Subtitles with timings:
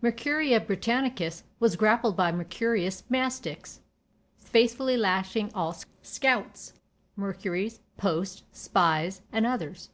[0.00, 3.80] "Mercuriua Britannicus" was grappled by "Mercurius Mastix,
[4.38, 6.72] faithfully lashing all Scouts,
[7.14, 9.90] Mercuries, Posts, Spies, and others."